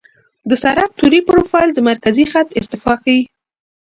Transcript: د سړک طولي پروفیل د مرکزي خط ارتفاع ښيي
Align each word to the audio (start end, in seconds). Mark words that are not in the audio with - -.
د 0.49 0.51
سړک 0.63 0.89
طولي 0.99 1.21
پروفیل 1.29 1.69
د 1.73 1.79
مرکزي 1.89 2.25
خط 2.31 2.47
ارتفاع 2.59 2.97
ښيي 3.03 3.19